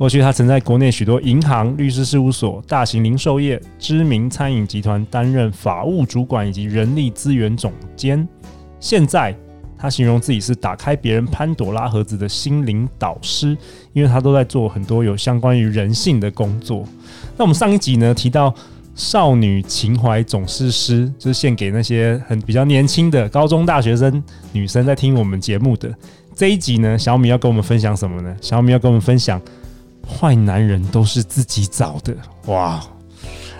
[0.00, 8.26] 过去，他曾在国内许多银行、律师事务所、大型零售业、知名餐饮集团担任法务主管以及人力资源总监。
[8.80, 9.36] 现在，
[9.76, 13.54] 他形容自己是打开别人潘朵拉盒子的心灵导师，
[13.92, 16.82] 因为他都在做很多有相关于人性的工作。
[17.36, 18.54] 那我们上一集呢，提到
[18.94, 25.94] 少女情怀总是诗，就是献给那些很比较年轻的高中大学生女生在听我们节目的。
[26.34, 28.34] 这一集呢，小米要跟我们分享什么呢？
[28.40, 29.38] 小米要跟我们分享。
[30.10, 32.14] 坏男人都是自己找的，
[32.46, 32.82] 哇！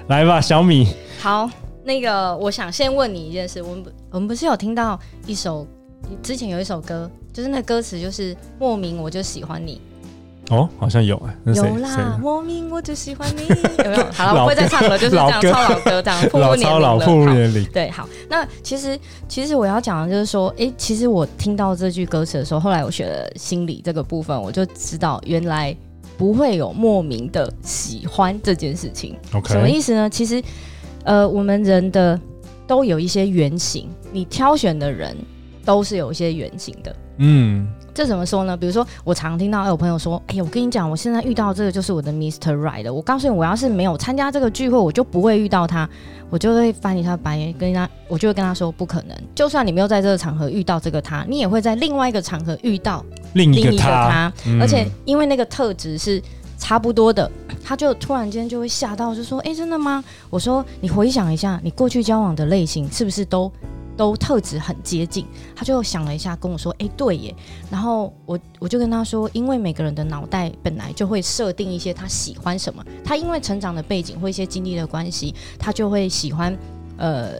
[0.08, 0.88] 来吧，小米。
[1.20, 1.48] 好，
[1.84, 5.66] 那个，我想先问你一件事，我们我们不是有听到一首
[6.22, 9.80] 之前有一首歌，就是那歌词就是莫名我就喜欢你。
[10.50, 13.46] 哦，好像有哎，有啦，莫名我就喜欢你，
[13.84, 14.04] 有没有？
[14.10, 16.80] 好了，我不会再唱了，就是这样，超老歌这样，暴露年龄了。
[16.80, 17.64] 老暴露年龄。
[17.66, 25.76] 对，好，那其实其实我要讲的就是说，哎、欸，其实我听到这句歌词的时候，后来我学了心理这个部分，我就知道原来。
[26.20, 29.52] 不会有莫名的喜欢这件事情，Okay.
[29.52, 30.10] 什么意思呢？
[30.10, 30.42] 其实，
[31.02, 32.20] 呃，我们人的
[32.66, 35.16] 都有一些原型，你挑选的人
[35.64, 36.94] 都是有一些原型的。
[37.16, 38.54] 嗯，这怎么说呢？
[38.54, 42.54] 比如说，我常听到有朋友说：“哎呀，我跟你讲，我现在遇到这个就是我的 Mr.
[42.54, 45.88] Right 了。”我告诉你，我要是没有参加这个聚会，我就不会遇到他，
[46.28, 53.02] 我就会翻一下白眼，跟他，我就会跟他说：“不可能，就算你没有在这个场合遇到这个他，你也会在另外一个场合遇到。”
[53.34, 56.22] 另一个他，而且因为那个特质是
[56.58, 57.30] 差不多的，
[57.64, 63.50] 他就突然间就会吓到，就说：“哎，真的吗？”我说：“你回想一下，你过去交往的类型是不是都
[63.96, 65.24] 都特质很接近？”
[65.56, 67.34] 他就想了一下，跟我说：“哎，对耶。”
[67.70, 76.56] 然后我我就跟他说：“因为每个人的脑袋本来就会设定一些他喜欢什么，他因为成长的背景或一些经历的关系，他就会喜欢
[76.98, 77.34] 呃，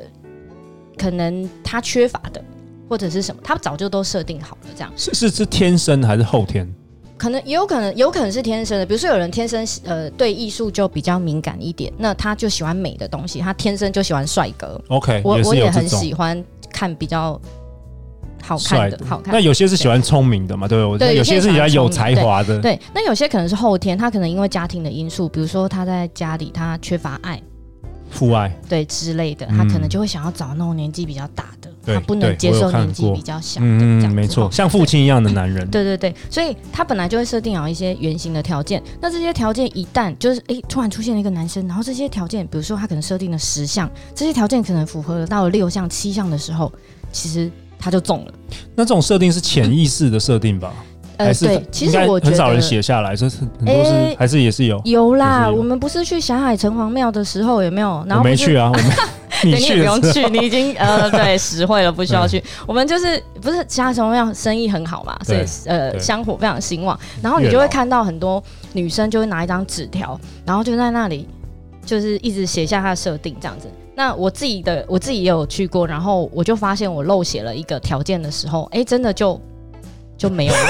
[0.96, 2.42] 可能他缺乏的。”
[2.90, 6.68] 或者是什么，他早就都设定好了，这样是是是天生还是后天？
[7.16, 8.84] 可能也有可能，有可能是天生的。
[8.84, 14.80] 比如说，有人天生呃对艺术就比较敏感一点，那他就喜欢美的东西，他天生就喜欢帅哥。
[14.88, 17.40] OK，我我也很喜欢看比较
[18.42, 19.32] 好看的，的好看。
[19.32, 20.66] 那有些是喜欢聪明的嘛？
[20.66, 22.74] 对，对，有些是喜欢有才华的对。
[22.74, 27.40] 对，那有些可能是后天，他可能因为家庭的因素，比如说他在家里他缺乏爱。
[28.10, 35.66] 父爱对之类的，他可能就会想要找那种年纪比较大的，嗯、他不能接受年纪比较小的，嗯，没错，像父亲一样的男人。
[35.70, 38.82] 对对对，所以他本来就会设定好一些原型的条件。
[39.00, 46.70] 那这些条件一旦就是诶、欸，突然出现了一个男生，然后这些条件，比如说他可能设定了十项，这些条件可能符合了到了六项、七项的时候，
[47.12, 48.32] 其实他就中了。
[48.74, 50.74] 那这种设定是潜意识的设定吧？
[51.20, 55.54] 呃，对，其实我觉得很少人写下来，这是很多是、欸、还是也是有有啦有。
[55.54, 58.02] 我们不是去霞海城隍庙的时候有没有？
[58.08, 58.84] 然后没去啊，我们
[59.44, 62.42] 你去你不用去，你已经呃 对实惠了，不需要去。
[62.66, 66.98] 我们就是不是霞海城隍庙生意很好嘛，所以呃香火非常兴旺。
[67.22, 68.42] 然后你就会看到很多
[68.72, 71.28] 女生就会拿一张纸条，然后就在那里
[71.84, 73.68] 就是一直写下她的设定这样子。
[73.94, 79.38] 那我自己的我自己也有去过，然后我就发现我漏写了一个条件的时候，哎、欸，真的就。
[80.20, 80.60] 就没有了。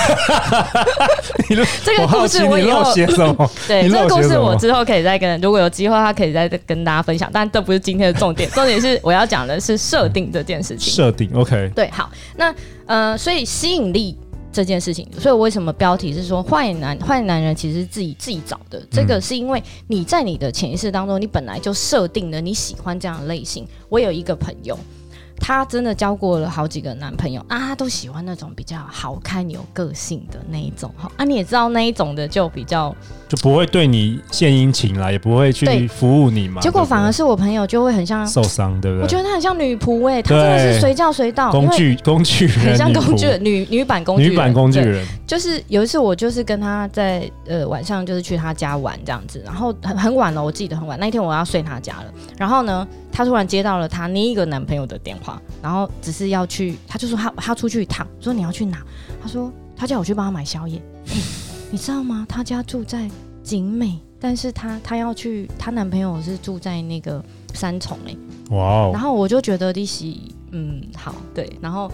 [1.85, 3.51] 这个故事我以后写什么？
[3.67, 7.29] 对，这个故事我之后可以再跟，如果有机会，他可以再跟大家分享。
[7.33, 10.95] 但这不是今天的重点，重点是我要讲的是设定这件事情。
[10.95, 11.69] 设定，OK。
[11.75, 12.55] 对，好，那
[12.87, 14.17] 呃，所以吸引力
[14.53, 18.81] 这件事情，所以我为什么标题是说坏男坏男人其实是自己自己找的？
[18.89, 23.67] 这个是因为你在你的潜意识当中，你本来就设定了你喜欢这样的类型。
[23.89, 24.79] 我有一个朋友。
[25.41, 32.95] 她真的交过了好几个男朋友啊，她都喜欢那种比较好看、有个性的那一种哈啊，你也知道那一种的就比较
[33.29, 36.61] 就不会对你献殷勤啦，也不会去服务你嘛。
[36.61, 39.03] 结果反而是我朋友就会很像受伤，对不对？
[39.03, 45.05] 我觉得她很像女仆哎、欸，她真的是随叫随到，工具工具人，很像工具人女女版工具人，女版工具人。
[45.27, 52.87] 就是有一次我就是跟她在呃晚上就是去她家玩这样子，然后很很晚了，我记得很晚那一天我要睡她家了，然后呢。
[53.13, 58.83] 她突然接到了她另一个男朋友的电话，然后只是要去，她就说她她出去一趟，说你要去哪？
[59.23, 60.81] 她说她叫我去帮她买宵夜。
[61.07, 61.21] 欸，
[61.71, 62.27] 你知道吗？
[62.29, 63.11] 她家住在
[63.43, 67.23] 景美，但是她她要去，她男朋友是住在那个
[67.55, 68.17] 三重哎。
[68.51, 68.91] 哇哦！
[68.93, 71.91] 然后我就觉得利息嗯好对，然后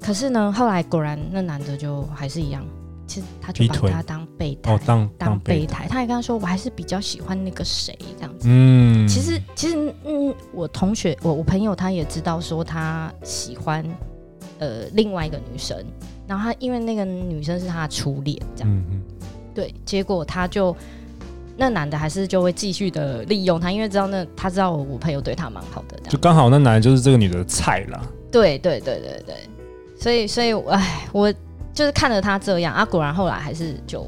[0.00, 2.64] 可是呢，后来果然那男的就还是一样。
[3.12, 5.86] 其实他就把他当备胎，哦、当当备胎。
[5.86, 8.46] 他也跟他说，我还是比较喜欢那个谁这样子。
[8.48, 13.84] 嗯，其实其实嗯，我同学我我朋友他也知道说他喜欢
[14.58, 15.76] 呃另外一个女生，
[16.26, 19.02] 然后他因为那个女生是他的初恋这样，嗯嗯，
[19.54, 20.74] 对，结果他就。
[21.54, 28.02] 那男的还是就会继续的利用他，因为知道那他知道我，我朋友对他蛮好的，就刚好那男的就是这个女的菜啦。
[28.32, 29.36] 对对对对对，
[30.00, 31.32] 所以所以哎，我
[31.72, 34.06] 就是看着他这样啊，果然后来还是就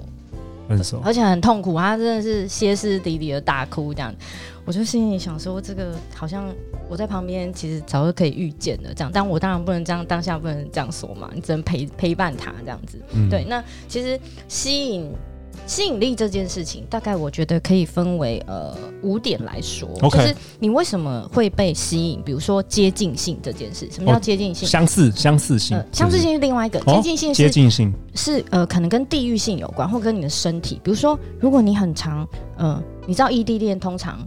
[0.69, 4.14] 分手，而且很痛苦，他真的是歇斯底里的大哭这样。
[4.64, 6.49] 我就心里想说，这个好像
[6.88, 12.99] 我在旁边其实早就可以预见的这样，但我当然不能这样，当下不能这样说嘛，你只能陪陪伴他这样子。
[13.12, 14.19] 嗯、对，那其实
[14.49, 15.12] 吸引。
[15.66, 20.10] 吸引力这件事情，大概我觉得可以分为呃五点来说，Okay.
[20.10, 22.22] 就是你为什么会被吸引？
[22.22, 24.66] 比如说接近性这件事，什么叫接近性？
[24.66, 30.80] 哦、相似，相似性，呃、相似性是另外一个，哦、接近性是接近性是呃可能跟地域性有关，或跟你的身体。
[30.82, 34.18] 比如说，如果你很长，呃，你知道异地恋通常。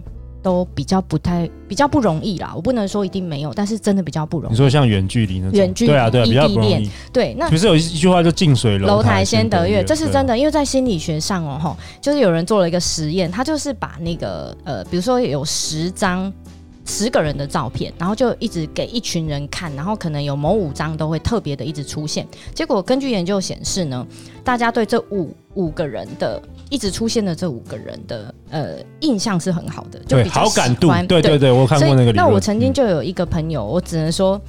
[0.48, 4.54] 都比较不太比较不容易啦，我不能说一定没有，但是真的比较不容易。
[4.54, 6.90] 你说像远距离那种，远距离对啊对啊，比较不容易。
[7.12, 16.32] 对，那不是有一句话叫“近水楼台先得月”，这是真的，因为在心理学上哦，吼，就是有人做了一个实验，他就是把那个呃，比如说有十张。
[16.90, 22.26] 十个人的照片，然后就一直给一群人看，然后可能有某五张都会特别的一直出现。
[22.56, 24.08] 结果根据研究显示呢，
[24.42, 30.44] 大家对这五五个人的一直出现的这五个人的呃印象是很好的，就比较喜欢。
[30.44, 32.12] 好感度，对对对，我看过那个。
[32.12, 34.40] 那我曾经就有一个朋友，我只能说，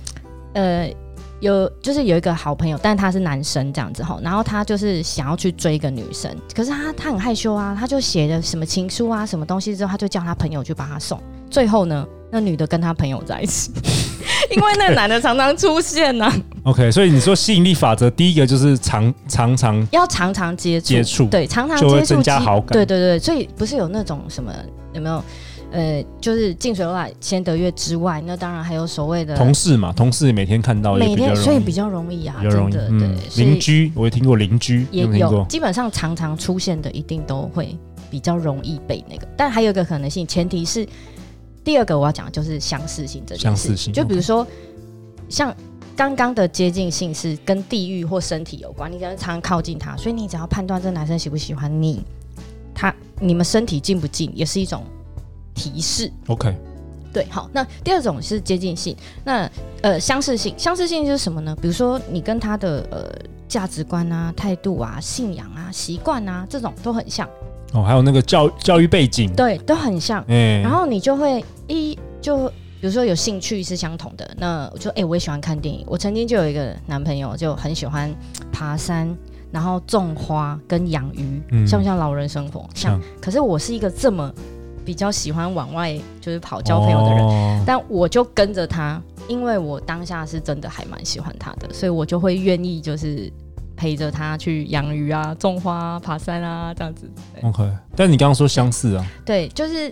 [0.54, 0.92] 呃，
[1.40, 12.06] 有就是有一个好朋友，但他是男生这样子哈，然后他就是想要去追一个女生，可是他他很害羞啊，他就写了什么情书啊，什么东西之后，他就叫他朋友去帮他送，最后呢。
[12.30, 13.70] 那女的跟他朋友在一起，
[14.56, 16.34] 因为那男的常常出现呢、啊。
[16.64, 22.72] OK，所以你说吸引力法则，第一个就是常常常要常常接触，接触对，常常接触就会增加好感。
[22.72, 24.52] 对对对，所以不是有那种什么
[24.92, 25.22] 有没有？
[25.70, 33.44] 呃，就是近水楼台先得月之外，那当然还有所谓的同事嘛，同事每天看到，每天所以比较容易啊，真的对。
[33.44, 37.76] 邻居我也听过，邻居也有，基本上常常出现的一定都会
[38.10, 40.86] 比较容易被那个，但还有一个可能性，前提是。
[41.68, 44.46] 第二个我要讲的就是相似性这件事，相似性，就比如说
[45.28, 45.54] 像
[45.94, 52.02] 刚刚的接近性是跟地域或身体有关，你只要常常靠近他，所以你只要判断这男生喜不喜欢你，
[52.74, 54.82] 他你们身体近不近也是一种
[55.54, 56.10] 提示。
[56.28, 56.56] OK，
[57.12, 59.46] 对，好，那第二种是接近性，那
[59.82, 61.54] 呃相似性，相似性就是什么呢？
[61.60, 63.14] 比如说你跟他的呃
[63.46, 67.28] 价值观啊、态度啊、信仰啊、习惯啊这种都很像。
[67.74, 70.24] 哦，还有那个教教育背景，对，都很像。
[70.28, 72.48] 嗯，然后你就会一就
[72.80, 75.84] 比如说有兴趣是相同的，那我就哎、欸，我也喜欢看电影。
[75.86, 78.12] 我曾经就有一个男朋友，就很喜欢
[78.50, 79.16] 爬山，
[79.52, 82.68] 然后种花跟养鱼，嗯、像不像老人生活？
[82.74, 83.00] 像。
[83.20, 84.32] 可是我是一个这么
[84.84, 93.32] 比较喜欢往外就是跑交朋友的人，哦、但我就跟着他，因为我当下是真的还蛮喜欢他的，所以我就会愿意就是。
[93.80, 97.08] 陪着他去养鱼啊、种花啊、爬山啊，这样子。
[97.42, 97.62] OK，
[97.94, 99.06] 但你刚刚说相似啊？
[99.24, 99.88] 对，就是。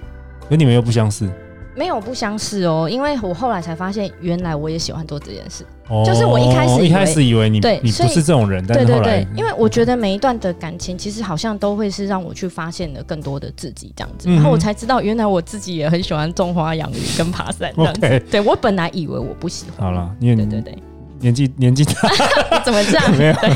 [0.51, 1.31] 跟你们又不相似？
[1.77, 5.65] 没有不相似哦，因为我后来才发现，原来我也喜欢做这件事。
[5.89, 6.03] 哦。
[6.07, 8.67] 就是我一开始一开始以为你对你不是这种人。
[8.67, 14.29] 对对对，因为我觉得每一段的感情，其实好像都会是让我去发现了更多的自己，这样子。
[14.31, 18.01] 然后我才知道，原来我自己也很喜欢种花、养鱼跟爬山这样子。
[18.31, 19.87] 对，我本来以为我不喜欢。
[19.87, 20.75] 好了，因为对对对。
[21.19, 23.11] 年纪年纪大， 怎么这样？
[23.17, 23.51] 没有对，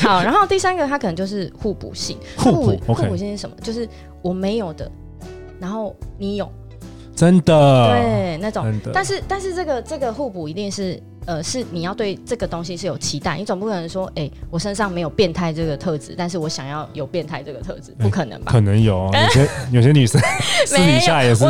[0.00, 2.18] 好，然后第三个，它可能就是互补性。
[2.36, 3.56] 互补，互补性是什么？
[3.62, 3.88] 就是
[4.20, 4.90] 我没有的，
[5.58, 6.46] 然后你有，
[7.16, 8.64] 真的，对，那种。
[8.92, 11.02] 但是，但是这个这个互补一定是。
[11.26, 18.52] 呃，是你要对这个东西是有期待，你总不可能说，哎、欸，我身上没有变态这个特质，但是我想要有变态这个特质，不可能吧？
[18.52, 20.20] 可能有，有些 有些女生
[20.64, 21.44] 私底下也是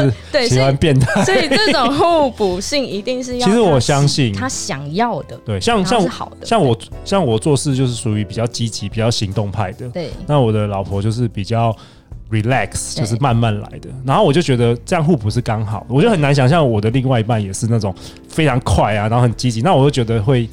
[0.48, 3.44] 喜欢变态，所以这种互补性一定是要。
[3.46, 6.00] 其实我相信他想要的，对，像像
[6.42, 10.08] 像我像我做事就是属于比较积极、比较行动派的，对。
[10.26, 11.76] 那我的老婆就是比较。
[12.30, 17.94] Relax 就是慢慢来的，然后我就觉得这样互补是刚好，我就很难想象我的另外一半也是那种
[18.28, 20.48] 非常快啊，然后很积极，那我就觉得会，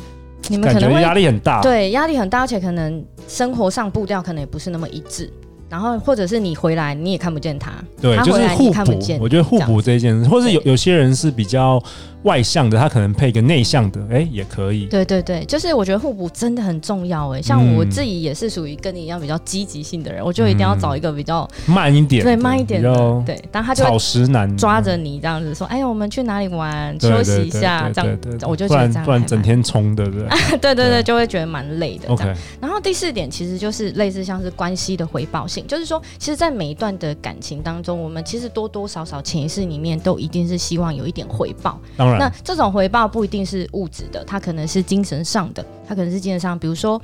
[0.50, 5.32] 你们可能会压力很大，对，压力很大，而且可能生活上步调可能也不是那么一致。
[5.70, 9.00] 然后或者是你回来你也看不见他，对，他就是互补。
[9.20, 11.82] 我觉得互补这一件事，或者有有些人是比较。
[12.24, 14.86] 外向的他可能配一个内向的，哎、欸，也可以。
[14.86, 17.42] 对对对，就是我觉得互补真的很重要哎。
[17.42, 23.40] 像我自己也是属于跟你一样比较积极性的人，嗯、我就一定要找一个比较慢一点，对慢一点的，对。
[23.52, 26.98] 当他就草食男抓着你这样子说：“哎呀，我们去哪里玩？
[27.00, 30.58] 休息一下。”这样，我就觉得这样不然整天冲的，对不 对？
[30.58, 32.08] 对对对，就会觉得蛮累的。
[32.10, 32.34] OK。
[32.62, 41.80] 然后第四点其实就是类似像是关系的回报性，就是说，其实，在每一段的感情当中，我们其实多多少少潜意识里面都一定是希望有一点回报。
[41.98, 47.02] 当然，那这种回报不一定是物质的，它可能是精神上的，它可能是精神上，比如说，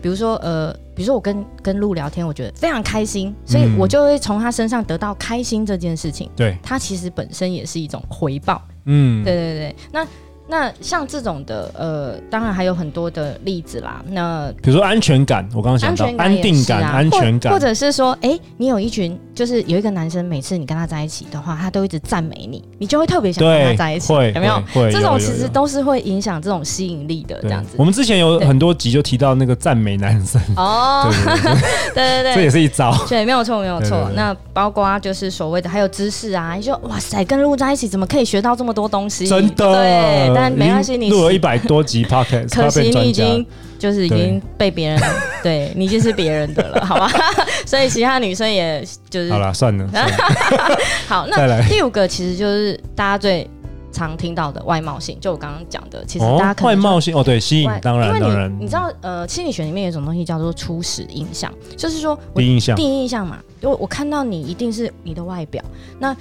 [0.00, 6.30] 比如说，呃，比如说我跟跟鹿聊天，我觉得非常开心，所以我就会从他身上得到开心这件事情。
[6.36, 8.62] 对，它其实本身也是一种回报。
[8.84, 10.06] 嗯，对对对，那。
[10.48, 14.02] 那像这种的，呃，当然还有很多的例子啦。
[14.08, 24.62] 那比如说安全感，我刚刚想到安定感、安全感，或者是说，哎，你有一群，就是有一个男生，每次你跟他在一起的话，他都一直赞美你，你就会特别想跟他在一起，有没有？
[24.90, 27.76] 这种其实都是会影响这种吸引力的，这样子。
[27.76, 31.12] 我们之前有很多集就提到那个赞美男生哦，
[31.94, 34.10] 对对对，这也是一招，对，没有错，没有错。
[34.14, 39.26] 那包括就是所谓的还有知识啊，你说哇塞，跟鹿在一起怎么可以学到这么多东西？
[39.26, 41.10] 真的，对，但没关系，你。
[41.10, 43.44] 录了一百多集 Podcast，可惜你已经
[43.78, 45.00] 就是已经被别人，
[45.42, 47.10] 对，你已经是别人的了，好吧？
[47.66, 49.88] 所以其他女生也就是好了，算了。
[51.08, 53.48] 好，那第五个其实就是大家最
[53.92, 65.62] 常听到的外貌性，就我刚刚讲的，其实大家外貌性哦，对，吸引当然当然，你知道呃，心理学里面有一种东西叫做初始印象，就是说第一印象，第一印象嘛，就我看到你一定是你的外表，
[65.98, 66.16] 那。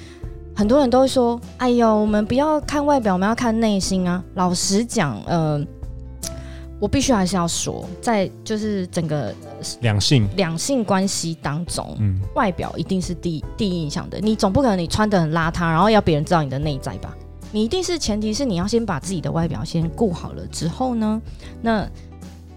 [0.58, 5.64] 很多人都会说：“哎呦，我们不要看外表，我们要看内心啊！”老实讲，呃，
[6.80, 9.32] 我必须还是要说，在就是整个
[9.82, 14.20] 两性两性关系当中，嗯，外表一定是第第一印象的。
[14.20, 17.16] 你总不可能你穿的很邋遢，然后要别人知道你的内在吧？
[17.52, 21.22] 你一定是前提是你要先把自己的外表先顾好了之后呢，
[21.62, 21.88] 那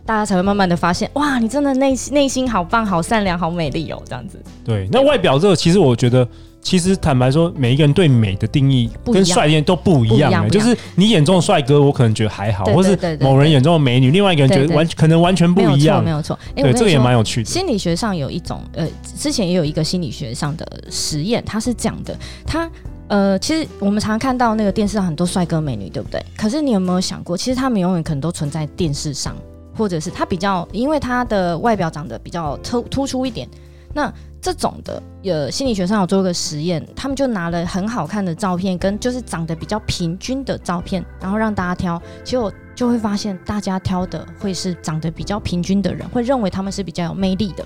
[0.05, 4.41] 大家才会慢慢的发现，哇，你真的内内心好棒、好善良、好美丽哦，这样子。
[4.65, 6.27] 对，那外表这个其实我觉得。
[6.63, 10.47] 其实坦白说，每一个人对美的定义跟帅气都不一样。
[10.51, 16.05] 就是你眼中的帅哥，我可能觉得还好，或是某人眼中的美女，另外一个人觉得完可能完全不一样。
[16.05, 17.49] 没有错，对，这个也蛮有趣的。
[17.49, 22.15] 心理学上有一种呃，之前也有一个心理学上的实验，它是讲的，
[22.47, 22.71] 它
[23.09, 26.23] 呃，其实我们常常看到那个电视上很多帅哥美女，对不对？
[26.37, 29.35] 可是你有没有想过，其实他们永远可能都存在电视上，
[29.77, 33.49] 或者是他比较，因为他的外表长得比较突突出一点，
[33.95, 34.13] 那。
[34.43, 47.63] 这种的，呃，心理学上有做一个实验，他们就拿了很好看的照片，跟就是长得比较平均的照片，然后让大家挑，结果就会发现，大家挑的会是长得比较平均的人，会认为他们是比较有魅力的，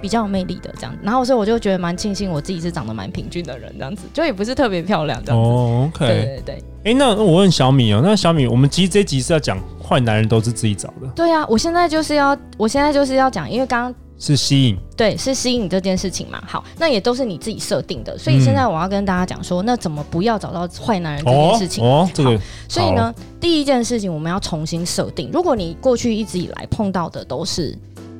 [0.00, 0.98] 比较有魅力的这样子。
[1.02, 5.48] 然后所以我就觉得蛮庆幸，我自己是长得蛮平均的人，这样子，就也不是特别漂亮这样子。
[5.48, 6.64] 哦，OK，对对对。
[6.84, 11.08] 哎，那我问小米哦，那小米，我们其实这集是要讲坏男人都是自己找的。
[11.14, 13.94] 对啊，我现在就是要，我现在就是要讲，因为刚刚。
[14.18, 16.42] 是吸引，对，是吸引这件事情嘛。
[16.46, 18.16] 好，那也都是你自己设定的。
[18.16, 21.84] 所以现在我要跟大家讲说，那怎么不要找到坏男人这件事情？
[21.84, 22.40] 哦，哦这个。
[22.66, 25.28] 所以呢，第一件事情我们要重新设定。
[25.30, 27.76] 如果你过去一直以来碰到的都是、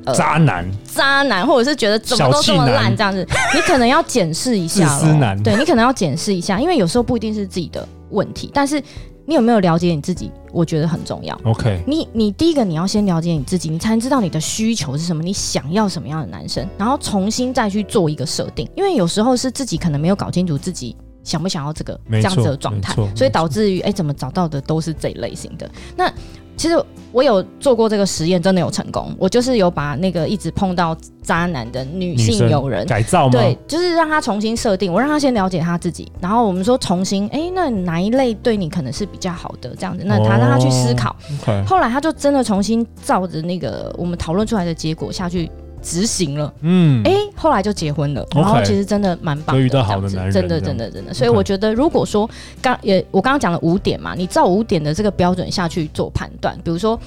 [0.07, 4.87] 呃、渣男，渣男，或者是觉得怎么都这么烂这样子，你可能要检视一下。
[4.99, 8.83] 自私男，对，你可能要检视一下，因为有时候不一定是自己的问题，但是。
[9.29, 10.31] 你有没有了解你自己？
[10.53, 11.37] 我觉得很重要。
[11.43, 18.71] OK，你你第一个你要先了解你自己，你才能知道你的需求是什么，你想要什么样的男生，然后重新再去做一个设定。
[18.77, 26.09] 因为有时候是自己可能没有搞清楚自己想不想要这个这样子的状态，所以导致于哎，怎么找到的都是这一类型的那。
[26.57, 26.83] 其实
[27.13, 29.15] 我有做过这个实验，真的有成功。
[29.19, 33.33] 我就是有把那个一直碰到渣男的女性友人改造吗？
[33.33, 40.05] 对，就是让他重新设定，我让他先了解他自己，然后我们说重新，哎，那哪一类对你可能是比较好的这样子？
[40.05, 41.11] 那他让他去思考。
[41.11, 45.51] 哦 okay、后来他就真的重新照着那个我们讨论出来的结果下去。
[45.83, 51.14] 执行了，嗯，哎，后来就结婚了，然后其实真的蛮棒的，遇到好的男人，真的，真的，真的。
[51.14, 52.28] 所以我觉得，如果说
[52.61, 56.99] 刚也我刚刚讲了五点嘛，你照五点的这个标准下去做判断，比如说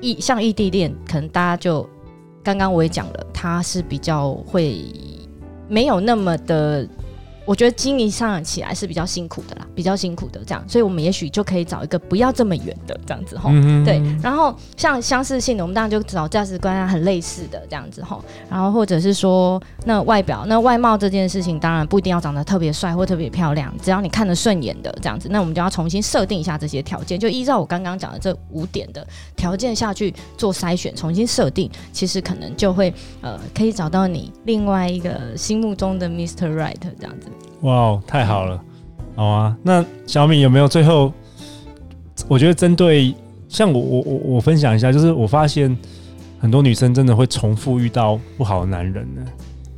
[0.00, 1.88] 异像异地恋，可能大家就
[2.42, 4.84] 刚刚我也讲了，他是比较会
[5.68, 6.86] 没有那么的。
[7.48, 14.02] 我觉得经营上起来是比较辛苦的啦，比较辛苦的这样，所以我们也许就可以找一个不要这么远的这样子吼，嗯、对。
[14.22, 36.54] 然后像相似性的，我们当然就找价值观啊很类似的这样子吼，然后或者是说那外表那外貌这件事情，当然不一定要长得特别帅或特别漂亮，只要你看得顺眼的这样子，那我们就要重新设定一下这些条件，就依照我刚刚讲的这五点的条件下去做筛选，重新设定，其实可能就会呃可以找到你另外一个心目中的 Mr.
[36.54, 37.28] Right 这样子。
[37.62, 38.60] 哇，太好了，
[39.16, 39.56] 好啊。
[39.62, 41.12] 那小米有没有最后？
[42.26, 43.14] 我觉得针对
[43.48, 45.76] 像我我我我分享一下，就是我发现
[46.40, 49.22] 很多女生真的会重复遇到不好的男人呢。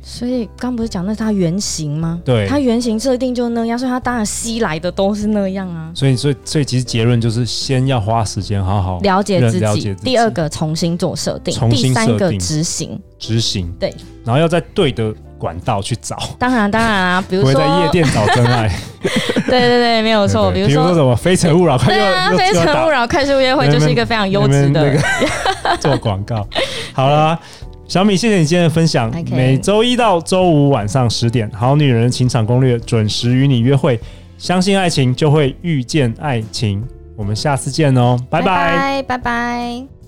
[0.03, 2.19] 所以刚不是讲那是他原型吗？
[2.25, 5.91] 对，他原型设定就那样，所以他当然吸来的都是那样啊。
[5.93, 10.11] 所以所以所以其实结论就是先要花时间好好了解自己，了解自己。
[10.11, 12.07] 第二个重新做设定，重新设定。
[12.07, 13.93] 第三个执行，执行对，
[14.25, 15.13] 然后要在对的。
[15.41, 18.71] 管道去找，当然当然啊，比如说在夜店找真爱，
[19.49, 20.51] 对对对，没有错。
[20.51, 24.95] 比如说什么非诚勿扰，对啊，非诚勿扰快速约会就是一个非常优质的
[25.81, 26.47] 做广告。
[26.93, 27.39] 好了，
[27.87, 29.11] 小米，谢谢你今天的分享。
[29.31, 33.99] 每周一到周五晚上十点，《好女人情场攻略》准时与你约会。
[34.37, 36.83] 相信爱情，就会遇见爱情。
[37.15, 40.00] 我们下次见哦，拜拜，拜拜。